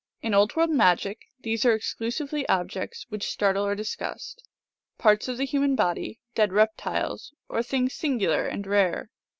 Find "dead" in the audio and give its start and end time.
6.33-6.51